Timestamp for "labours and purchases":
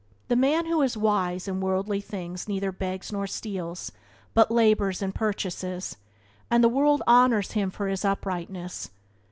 4.49-5.95